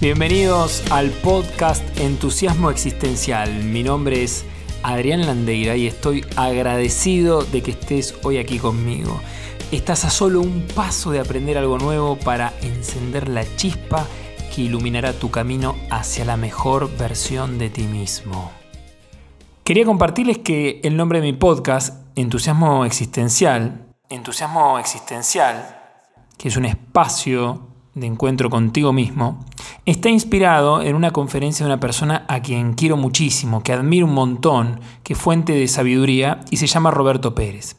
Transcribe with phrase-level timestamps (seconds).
[0.00, 3.62] Bienvenidos al podcast Entusiasmo Existencial.
[3.62, 4.44] Mi nombre es
[4.82, 9.20] Adrián Landeira y estoy agradecido de que estés hoy aquí conmigo.
[9.70, 14.06] Estás a solo un paso de aprender algo nuevo para encender la chispa
[14.54, 18.50] que iluminará tu camino hacia la mejor versión de ti mismo.
[19.62, 25.80] Quería compartirles que el nombre de mi podcast, Entusiasmo Existencial, Entusiasmo Existencial,
[26.36, 29.44] que es un espacio de encuentro contigo mismo,
[29.86, 34.14] está inspirado en una conferencia de una persona a quien quiero muchísimo, que admiro un
[34.14, 37.76] montón, que es fuente de sabiduría y se llama Roberto Pérez.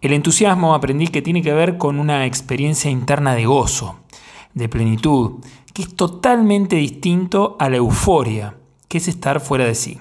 [0.00, 3.96] El entusiasmo aprendí que tiene que ver con una experiencia interna de gozo,
[4.54, 8.56] de plenitud, que es totalmente distinto a la euforia,
[8.88, 9.98] que es estar fuera de sí.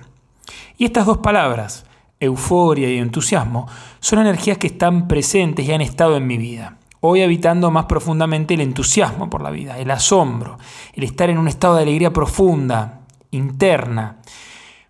[0.78, 1.86] Y estas dos palabras,
[2.20, 3.68] euforia y entusiasmo,
[4.00, 8.54] son energías que están presentes y han estado en mi vida hoy habitando más profundamente
[8.54, 10.58] el entusiasmo por la vida, el asombro,
[10.94, 14.18] el estar en un estado de alegría profunda, interna.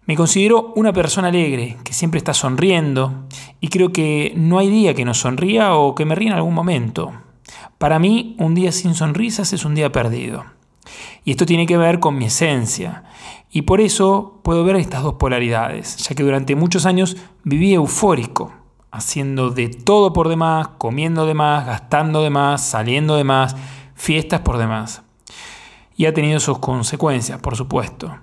[0.06, 3.26] Me considero una persona alegre, que siempre está sonriendo,
[3.60, 6.54] y creo que no hay día que no sonría o que me ría en algún
[6.54, 7.12] momento.
[7.78, 10.46] Para mí, un día sin sonrisas es un día perdido.
[11.24, 13.04] Y esto tiene que ver con mi esencia.
[13.52, 18.54] Y por eso puedo ver estas dos polaridades, ya que durante muchos años viví eufórico,
[18.96, 23.56] haciendo de todo por demás, comiendo de más, gastando de más, saliendo de más,
[23.94, 25.04] fiestas por demás.
[25.98, 28.20] Y ha tenido sus consecuencias, por supuesto.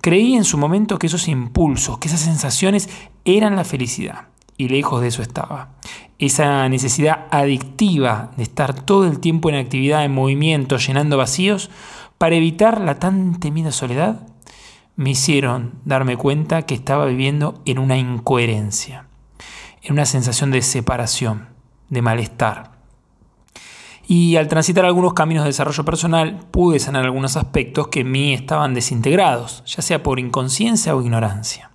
[0.00, 2.88] Creí en su momento que esos impulsos, que esas sensaciones
[3.24, 4.28] eran la felicidad.
[4.56, 5.70] Y lejos de eso estaba.
[6.18, 11.70] Esa necesidad adictiva de estar todo el tiempo en actividad, en movimiento, llenando vacíos,
[12.18, 14.28] para evitar la tan temida soledad,
[14.94, 19.08] me hicieron darme cuenta que estaba viviendo en una incoherencia
[19.84, 21.48] en una sensación de separación,
[21.90, 22.72] de malestar.
[24.06, 28.34] Y al transitar algunos caminos de desarrollo personal, pude sanar algunos aspectos que en mí
[28.34, 31.70] estaban desintegrados, ya sea por inconsciencia o ignorancia.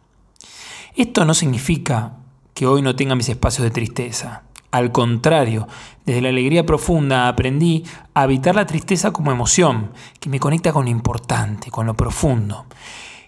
[0.96, 2.18] Esto no significa
[2.54, 4.44] que hoy no tenga mis espacios de tristeza.
[4.72, 5.68] Al contrario,
[6.06, 7.84] desde la alegría profunda aprendí
[8.14, 12.66] a habitar la tristeza como emoción, que me conecta con lo importante, con lo profundo.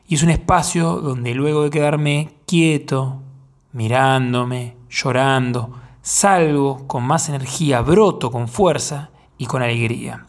[0.07, 3.21] Y es un espacio donde luego de quedarme quieto,
[3.73, 10.25] mirándome, llorando, salgo con más energía, broto con fuerza y con alegría.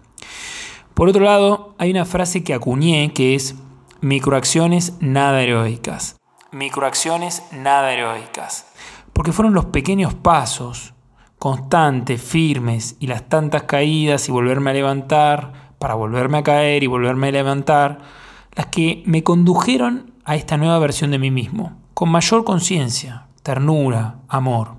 [0.94, 3.54] Por otro lado, hay una frase que acuñé que es
[4.00, 6.16] microacciones nada heroicas.
[6.50, 8.66] Microacciones nada heroicas.
[9.12, 10.94] Porque fueron los pequeños pasos,
[11.38, 16.86] constantes, firmes, y las tantas caídas y volverme a levantar, para volverme a caer y
[16.86, 18.00] volverme a levantar,
[18.54, 24.16] las que me condujeron a esta nueva versión de mí mismo, con mayor conciencia, ternura,
[24.28, 24.74] amor.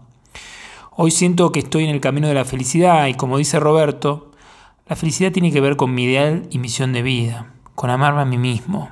[0.96, 4.31] Hoy siento que estoy en el camino de la felicidad y como dice Roberto,
[4.88, 8.25] la felicidad tiene que ver con mi ideal y misión de vida, con amarme a
[8.25, 8.90] mí mismo,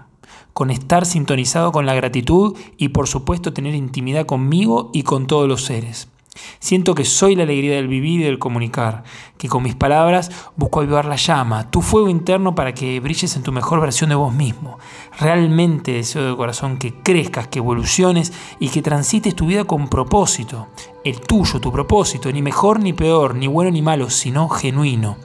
[0.53, 5.47] con estar sintonizado con la gratitud y por supuesto tener intimidad conmigo y con todos
[5.47, 6.09] los seres.
[6.59, 9.03] Siento que soy la alegría del vivir y del comunicar,
[9.37, 13.43] que con mis palabras busco avivar la llama, tu fuego interno para que brilles en
[13.43, 14.79] tu mejor versión de vos mismo.
[15.19, 20.69] Realmente deseo de corazón que crezcas, que evoluciones y que transites tu vida con propósito,
[21.03, 25.17] el tuyo, tu propósito, ni mejor ni peor, ni bueno ni malo, sino genuino.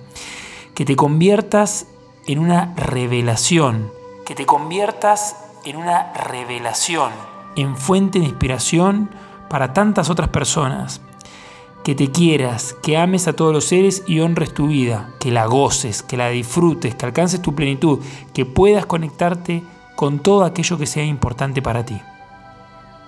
[0.75, 1.87] Que te conviertas
[2.27, 3.91] en una revelación,
[4.25, 7.13] que te conviertas en una revelación,
[7.55, 9.11] en fuente de inspiración,
[9.49, 11.01] para tantas otras personas.
[11.85, 15.47] Que te quieras, que ames a todos los seres y honres tu vida, que la
[15.47, 18.01] goces, que la disfrutes, que alcances tu plenitud,
[18.35, 19.63] que puedas conectarte
[19.95, 22.01] con todo aquello que sea importante para ti.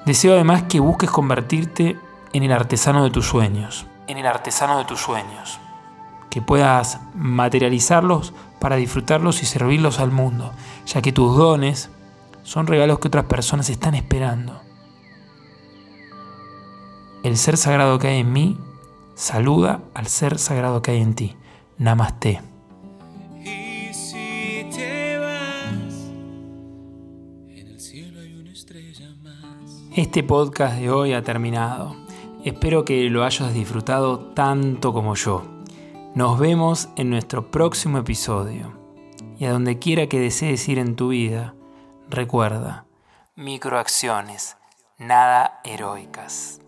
[0.07, 1.99] Deseo además que busques convertirte
[2.33, 5.59] en el artesano de tus sueños, en el artesano de tus sueños,
[6.31, 10.53] que puedas materializarlos para disfrutarlos y servirlos al mundo,
[10.87, 11.91] ya que tus dones
[12.43, 14.68] son regalos que otras personas están esperando.
[17.25, 18.57] El ser sagrado que hay en mí
[19.15, 21.37] saluda al ser sagrado que hay en ti.
[21.77, 22.41] Namaste.
[29.97, 31.97] Este podcast de hoy ha terminado.
[32.45, 35.43] Espero que lo hayas disfrutado tanto como yo.
[36.15, 38.79] Nos vemos en nuestro próximo episodio.
[39.39, 41.57] Y a donde quiera que desees ir en tu vida,
[42.09, 42.87] recuerda,
[43.35, 44.57] microacciones,
[44.99, 46.61] nada heroicas.